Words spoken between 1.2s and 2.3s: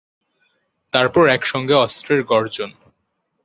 একসঙ্গে অস্ত্রের